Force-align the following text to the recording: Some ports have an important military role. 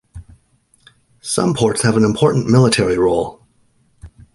Some 1.21 1.53
ports 1.53 1.83
have 1.83 1.95
an 1.95 2.03
important 2.03 2.49
military 2.49 2.97
role. 2.97 3.43